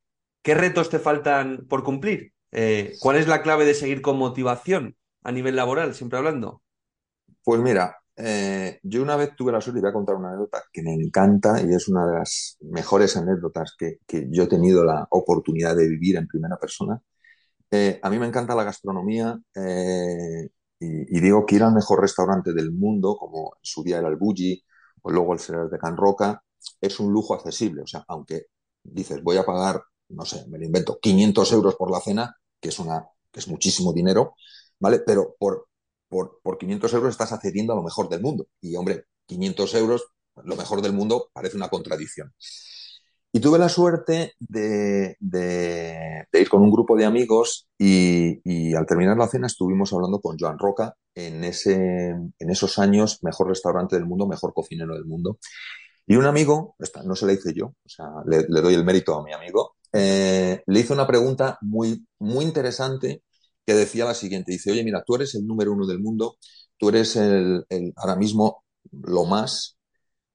[0.43, 2.33] ¿qué retos te faltan por cumplir?
[2.53, 6.63] Eh, ¿Cuál es la clave de seguir con motivación a nivel laboral, siempre hablando?
[7.43, 10.63] Pues mira, eh, yo una vez tuve la suerte, y voy a contar una anécdota
[10.73, 13.99] que me encanta y es una de las mejores anécdotas que,
[14.31, 17.01] yo he tenido la oportunidad de vivir en primera persona.
[17.71, 22.53] Eh, a mí me encanta la gastronomía eh, y, digo que ir al mejor restaurante
[22.55, 24.63] del mundo, como en su día era el Bulli
[25.03, 26.43] o luego el Cereal de Can Roca,
[26.81, 27.83] es un lujo accesible.
[27.83, 28.47] O sea, aunque
[28.83, 32.69] dices voy a pagar, no sé, me lo invento, 500 euros por la cena, que
[32.71, 34.35] es, una, que es muchísimo dinero,
[34.79, 35.01] ¿vale?
[35.01, 35.69] Pero por,
[36.09, 38.47] por, por 500 euros estás accediendo a lo mejor del mundo.
[38.61, 40.05] Y hombre, 500 euros,
[40.45, 42.33] lo mejor del mundo, parece una contradicción.
[43.37, 45.17] Y tuve la suerte de,
[46.33, 50.59] ir con un grupo de amigos y, al terminar la cena estuvimos hablando con Joan
[50.59, 55.39] Roca en, ese, en esos años, mejor restaurante del mundo, mejor cocinero del mundo.
[56.07, 59.23] Y un amigo, no se la hice yo, o sea, le, doy el mérito a
[59.23, 63.23] mi amigo, eh, le hizo una pregunta muy, muy interesante
[63.65, 66.37] que decía la siguiente, dice, oye, mira, tú eres el número uno del mundo,
[66.77, 67.65] tú eres el,
[67.97, 69.77] ahora mismo lo más,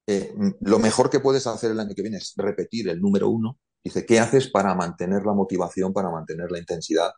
[0.07, 3.57] eh, lo mejor que puedes hacer el año que viene es repetir el número uno.
[3.83, 7.11] Dice, ¿qué haces para mantener la motivación, para mantener la intensidad?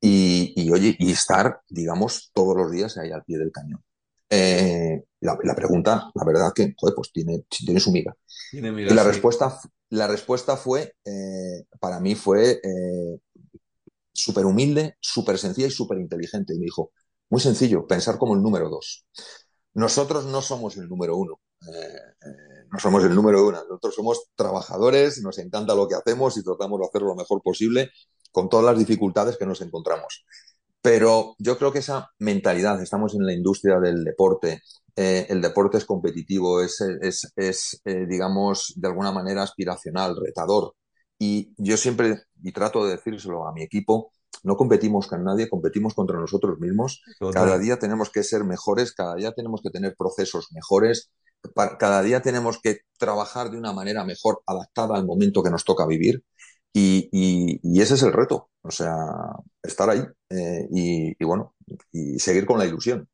[0.00, 3.82] Y, oye, y estar, digamos, todos los días ahí al pie del cañón.
[4.28, 8.14] Eh, la, pregunta, la verdad que, joder, pues tiene, tiene su miga.
[8.52, 9.58] y la respuesta,
[9.90, 12.60] la respuesta fue, eh, para mí fue
[14.12, 16.54] súper humilde, súper sencilla y súper inteligente.
[16.54, 16.92] Y me dijo,
[17.30, 19.06] muy sencillo, pensar como el número dos.
[19.74, 21.40] Nosotros no somos el número uno.
[21.62, 23.62] Eh, eh, no somos el número uno.
[23.68, 27.90] Nosotros somos trabajadores, nos encanta lo que hacemos y tratamos de hacerlo lo mejor posible
[28.32, 30.24] con todas las dificultades que nos encontramos.
[30.82, 34.62] Pero yo creo que esa mentalidad, estamos en la industria del deporte,
[35.00, 40.74] eh, el deporte es competitivo, es, es, es digamos, de alguna manera aspiracional, retador.
[41.18, 44.10] Y yo siempre, y trato de decírselo a mi equipo,
[44.42, 47.02] no competimos con nadie, competimos contra nosotros mismos.
[47.32, 51.10] Cada día tenemos que ser mejores, cada día tenemos que tener procesos mejores,
[51.78, 55.86] cada día tenemos que trabajar de una manera mejor, adaptada al momento que nos toca
[55.86, 56.24] vivir.
[56.72, 58.94] Y, y, ese es el reto, o sea,
[59.60, 61.54] estar ahí eh, y, bueno,
[61.92, 63.08] y seguir con la ilusión.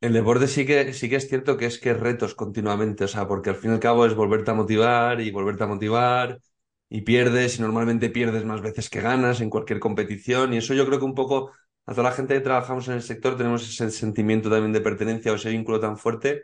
[0.00, 3.28] El deporte sí que, sí que es cierto que es que retos continuamente, o sea,
[3.28, 6.40] porque al fin y al cabo es volverte a motivar y volverte a motivar
[6.88, 10.86] y pierdes y normalmente pierdes más veces que ganas en cualquier competición y eso yo
[10.86, 11.52] creo que un poco
[11.86, 15.32] a toda la gente que trabajamos en el sector tenemos ese sentimiento también de pertenencia
[15.32, 16.42] o ese vínculo tan fuerte,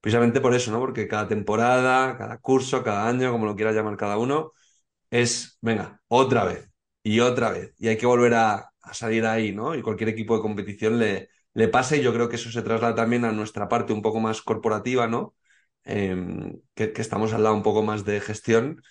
[0.00, 0.80] precisamente por eso, ¿no?
[0.80, 4.52] Porque cada temporada, cada curso, cada año, como lo quiera llamar cada uno,
[5.10, 6.70] es, venga, otra vez
[7.02, 7.74] y otra vez.
[7.78, 9.74] Y hay que volver a, salir ahí, ¿no?
[9.74, 12.94] Y cualquier equipo de competición le, le pasa y yo creo que eso se traslada
[12.94, 15.34] también a nuestra parte un poco más corporativa, ¿no?
[15.84, 18.82] Em, que, estamos al lado un poco más de gestión,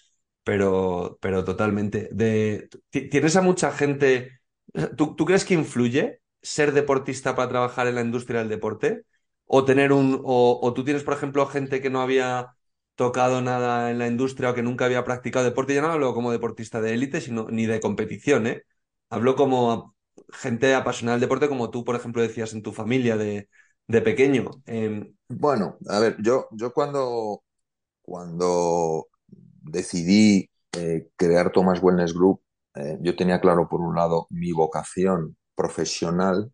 [0.43, 2.09] pero, pero totalmente.
[2.11, 4.41] De, ¿Tienes a mucha gente?
[4.97, 9.03] ¿tú, ¿Tú crees que influye ser deportista para trabajar en la industria del deporte?
[9.45, 12.55] O tener un, o, o, tú tienes, por ejemplo, gente que no había
[12.95, 16.31] tocado nada en la industria o que nunca había practicado deporte, ya no hablo como
[16.31, 18.63] deportista de élite, sino ni de competición, ¿eh?
[19.09, 19.95] Hablo como
[20.33, 23.49] gente apasionada del deporte, como tú, por ejemplo, decías en tu familia de,
[23.87, 24.51] de pequeño.
[24.65, 27.43] Em, bueno, a ver, yo, yo cuando,
[28.01, 32.41] cuando decidí eh, crear Thomas Wellness Group,
[32.75, 36.51] eh, yo tenía claro, por un lado, mi vocación profesional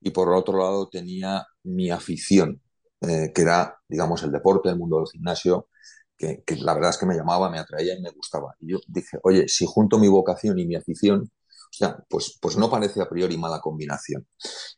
[0.00, 2.60] y por otro lado tenía mi afición,
[3.00, 5.68] eh, que era, digamos, el deporte, el mundo del gimnasio,
[6.16, 8.54] que, que, la verdad es que me llamaba, me atraía y me gustaba.
[8.60, 11.30] Y yo dije, oye, si junto mi vocación y mi afición,
[11.72, 14.26] o sea, pues, pues no parece a priori mala combinación.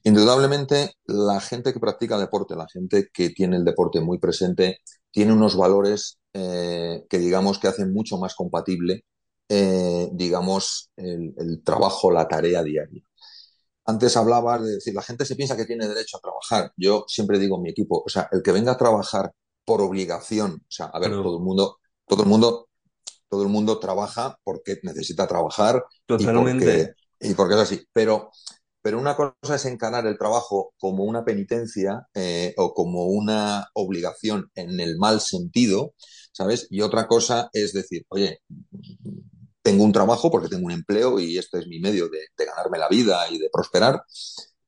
[0.04, 4.78] Indudablemente, la gente que practica deporte, la gente que tiene el deporte muy presente,
[5.10, 9.04] tiene unos valores eh, que digamos que hacen mucho más compatible,
[9.48, 13.02] eh, digamos, el, trabajo, la tarea diaria.
[13.86, 16.72] Antes hablabas de decir, la gente se piensa que tiene derecho a trabajar.
[16.76, 19.32] Yo siempre digo en mi equipo, o sea, el que venga a trabajar
[19.64, 22.63] por obligación, o sea, a ver, todo el mundo, todo el mundo
[23.34, 26.94] todo el mundo trabaja porque necesita trabajar Totalmente.
[27.18, 27.84] Y, porque, es así.
[27.92, 28.30] Pero,
[28.80, 34.52] pero una cosa es encarar el trabajo como una penitencia eh, o como una obligación
[34.54, 35.94] en el mal sentido,
[36.30, 36.68] ¿sabes?
[36.70, 38.38] Y otra cosa es decir, oye,
[39.62, 42.88] tengo un trabajo porque tengo un empleo y este es mi medio de, ganarme la
[42.88, 44.00] vida y de prosperar.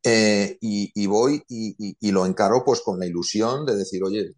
[0.02, 4.32] Eh, y, voy y, lo encaro pues con la ilusión de decir, oye,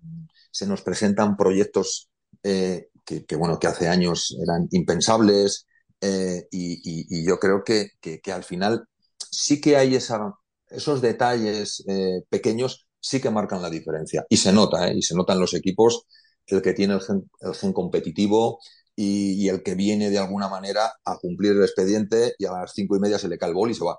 [0.51, 2.11] se nos presentan proyectos
[2.43, 2.91] eh,
[3.27, 5.66] que, bueno, que hace años eran impensables
[6.01, 8.85] eh, y, yo creo que, que, al final
[9.31, 10.35] sí que hay esa,
[10.68, 14.94] esos detalles eh, pequeños sí que marcan la diferencia y se nota, ¿eh?
[14.97, 16.05] y se nota en los equipos
[16.47, 18.59] el que tiene el gen, el gen competitivo
[18.94, 22.97] y, el que viene de alguna manera a cumplir el expediente y a las cinco
[22.97, 23.99] y media se le cae el bol y se va.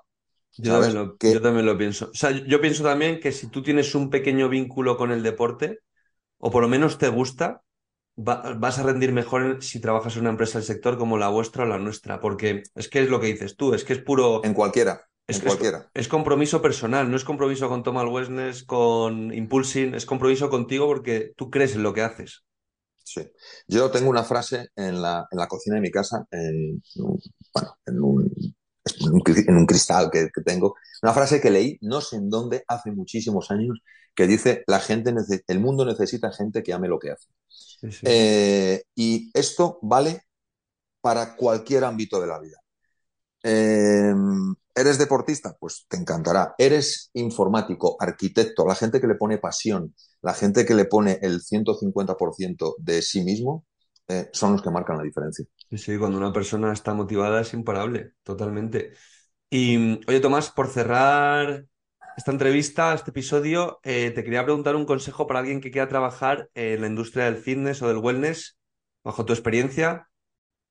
[0.58, 2.10] Yo también, lo, yo también, lo, pienso.
[2.12, 5.78] O sea, yo pienso también que si tú tienes un pequeño vínculo con el deporte,
[6.38, 7.62] o por lo menos te gusta,
[8.16, 11.66] vas a rendir mejor si trabajas en una empresa del sector como la vuestra o
[11.66, 14.42] la nuestra, porque es que es lo que dices tú, es que es puro...
[14.44, 15.08] En cualquiera.
[15.26, 15.90] Es, en cualquiera.
[15.94, 21.32] Es, compromiso personal, no es compromiso con Thomas Wellness, con Impulsing, es compromiso contigo porque
[21.36, 22.44] tú crees en lo que haces.
[23.04, 23.22] Sí.
[23.66, 26.82] Yo tengo una frase en la, en la cocina de mi casa, en,
[27.54, 32.16] bueno, en un, en un cristal que, que, tengo, una frase que leí, no sé
[32.16, 33.80] en dónde, hace muchísimos años,
[34.14, 35.14] que dice, la gente,
[35.46, 37.28] el mundo necesita gente que ame lo que hace.
[38.02, 40.22] Eh, y esto vale
[41.00, 42.58] para cualquier ámbito de la vida.
[43.42, 44.14] Eh,
[44.74, 45.56] ¿Eres deportista?
[45.58, 46.54] Pues te encantará.
[46.56, 48.66] ¿Eres informático, arquitecto?
[48.66, 53.22] La gente que le pone pasión, la gente que le pone el 150% de sí
[53.22, 53.66] mismo,
[54.08, 55.44] eh, son los que marcan la diferencia.
[55.70, 58.92] Sí, sí, cuando una persona está motivada es imparable, totalmente.
[59.50, 61.66] Y oye, Tomás, por cerrar
[62.20, 66.50] esta entrevista, este episodio, eh, te quería preguntar un consejo para alguien que quiera trabajar
[66.52, 68.58] en la industria del fitness o del wellness,
[69.02, 70.06] bajo tu experiencia.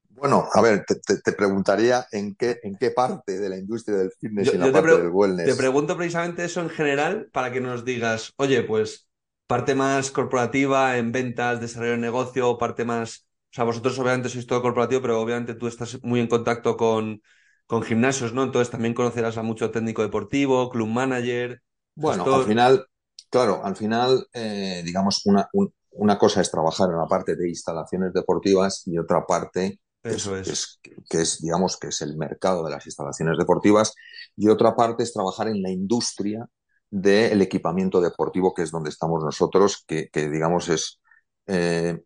[0.09, 4.53] Bueno, a ver, te, preguntaría en qué, en qué parte de la industria del fitness
[4.53, 5.47] y la parte del wellness.
[5.47, 9.07] Te pregunto precisamente eso en general para que nos digas, oye, pues
[9.47, 14.45] parte más corporativa en ventas, desarrollo de negocio, parte más, o sea, vosotros obviamente sois
[14.45, 17.23] todo corporativo, pero obviamente tú estás muy en contacto con
[17.69, 18.41] con gimnasios, ¿no?
[18.41, 21.61] Entonces también conocerás a mucho técnico deportivo, club manager.
[21.93, 22.87] Bueno, al final,
[23.29, 25.47] claro, al final, eh, digamos, una,
[25.91, 30.79] una cosa es trabajar en la parte de instalaciones deportivas y otra parte Eso es,
[31.07, 33.93] que es, digamos, que es el mercado de las instalaciones deportivas
[34.35, 36.49] y otra parte es trabajar en la industria
[36.89, 40.99] del equipamiento deportivo, que es donde estamos nosotros, que, digamos es,
[41.45, 42.01] eh,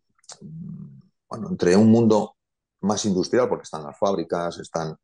[1.26, 2.36] bueno, entre un mundo
[2.82, 4.94] más industrial, porque están las fábricas, están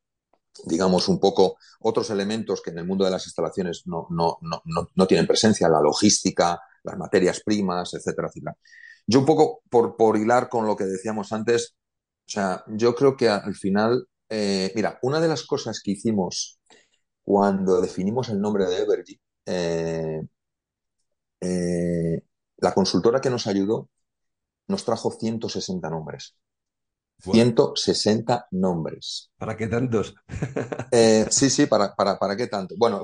[0.64, 4.62] digamos, un poco otros elementos que en el mundo de las instalaciones no, no, no,
[4.94, 8.57] no tienen presencia, la logística, las materias primas, etcétera, etcétera.
[9.07, 11.74] Yo un poco, por, por hilar con lo que decíamos antes,
[12.26, 16.61] o sea, yo creo que al final, eh, mira, una de las cosas que hicimos
[17.22, 20.22] cuando definimos el nombre de Evergy, eh,
[21.40, 22.22] eh,
[22.59, 23.88] la consultora que nos ayudó
[24.68, 26.36] nos trajo 160 nombres.
[27.21, 29.31] 160 nombres.
[29.37, 30.14] ¿Para qué tantos?
[30.93, 32.75] Eh, sí, sí, ¿para, para, para qué tanto?
[32.77, 33.03] Bueno,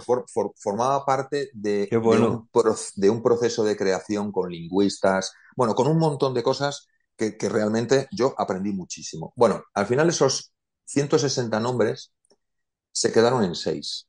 [0.57, 2.49] formaba parte de, de, un,
[2.97, 7.49] de, un, proceso de creación con lingüistas, bueno, con un montón de cosas que, que
[7.49, 9.33] realmente yo aprendí muchísimo.
[9.37, 10.53] Bueno, al final esos
[10.87, 12.13] 160 nombres
[12.91, 14.09] se quedaron en seis.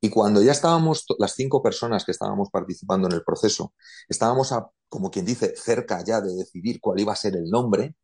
[0.00, 3.74] Y cuando ya estábamos, las cinco personas que estábamos participando en el proceso,
[4.08, 7.94] estábamos, a, como quien dice, cerca ya de decidir cuál iba a ser el nombre,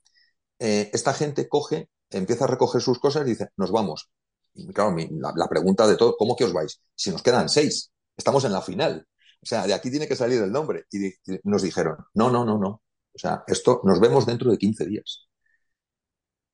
[0.64, 4.12] eh, esta gente coge, empieza a recoger sus cosas y dice, nos vamos.
[4.54, 4.94] Y claro,
[5.34, 6.80] la, pregunta de todo, ¿cómo que os vais?
[6.94, 9.04] Si nos quedan seis, estamos en la final.
[9.42, 10.84] O sea, de aquí tiene que salir el nombre.
[10.92, 12.82] Y, nos dijeron, no, no, no, no.
[13.12, 15.26] O sea, esto nos vemos dentro de 15 días.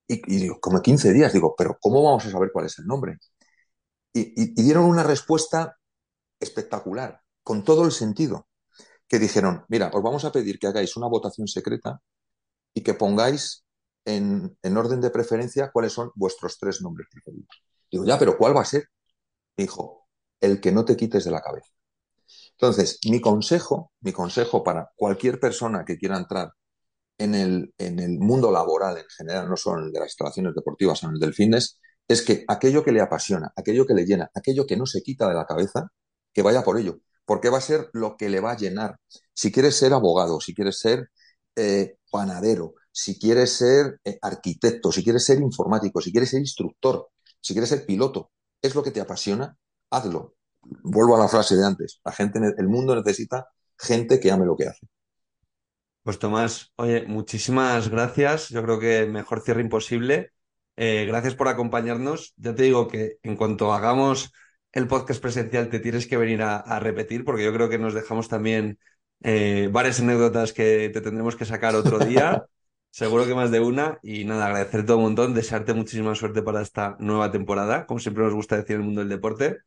[0.06, 3.18] Y, digo, como 15 días, digo, pero ¿cómo vamos a saber cuál es el nombre?
[4.14, 5.76] y dieron una respuesta
[6.40, 8.48] espectacular, con todo el sentido,
[9.06, 12.00] que dijeron, mira, os vamos a pedir que hagáis una votación secreta
[12.74, 13.64] y que pongáis
[14.08, 17.62] en, orden de preferencia cuáles son vuestros tres nombres preferidos.
[17.90, 18.84] Digo, ya, pero ¿cuál va a ser?
[19.56, 20.08] Dijo,
[20.40, 21.70] el que no te quites de la cabeza.
[22.52, 26.52] Entonces, mi consejo, mi consejo para cualquier persona que quiera entrar
[27.18, 30.54] en el, en el mundo laboral en general, no solo en el de las instalaciones
[30.54, 34.06] deportivas, sino en el del fitness, es que aquello que le apasiona, aquello que le
[34.06, 35.88] llena, aquello que no se quita de la cabeza,
[36.32, 38.98] que vaya por ello, porque va a ser lo que le va a llenar.
[39.34, 41.10] Si quieres ser abogado, si quieres ser
[41.56, 47.10] eh, panadero, si quieres ser eh, arquitecto, si quieres ser informático, si quieres ser instructor,
[47.40, 49.56] si quieres ser piloto, es lo que te apasiona,
[49.88, 50.34] hazlo.
[50.82, 53.46] Vuelvo a la frase de antes, la gente, el mundo necesita
[53.78, 54.88] gente que ame lo que hace.
[56.02, 58.48] Pues Tomás, oye, muchísimas gracias.
[58.48, 60.32] Yo creo que mejor cierre imposible.
[60.76, 62.34] Eh, gracias por acompañarnos.
[62.36, 64.32] Ya te digo que en cuanto hagamos
[64.72, 68.28] el podcast presencial te tienes que venir a, repetir porque yo creo que nos dejamos
[68.28, 68.80] también
[69.22, 72.44] eh, varias anécdotas que te tendremos que sacar otro día.
[72.98, 74.00] Seguro que más de una.
[74.02, 78.34] Y nada, agradecerte un montón, desearte muchísima suerte para esta nueva temporada, como siempre nos
[78.34, 79.58] gusta decir en el mundo del deporte.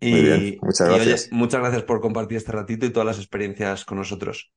[0.00, 1.28] Y, Muy bien, muchas gracias.
[1.30, 4.50] muchas gracias por compartir este ratito y todas las experiencias con nosotros.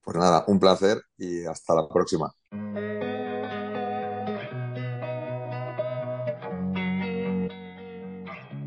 [0.00, 2.32] Pues nada, un placer y hasta la próxima.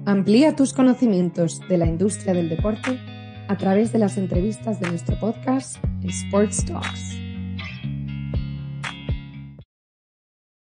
[0.06, 3.00] Amplía tus conocimientos de la industria del deporte
[3.48, 7.11] a través de las entrevistas de nuestro podcast Sports Talks.